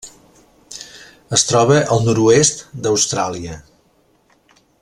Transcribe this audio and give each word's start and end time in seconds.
Es 1.37 1.43
troba 1.51 1.77
al 1.97 2.03
nord-oest 2.07 2.65
d'Austràlia. 2.87 3.63